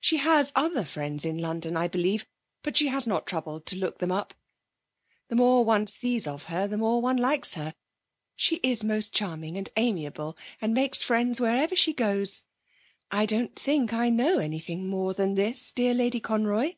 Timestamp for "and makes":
10.60-11.04